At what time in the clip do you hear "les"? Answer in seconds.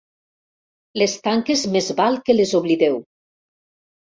1.01-1.13, 2.39-2.55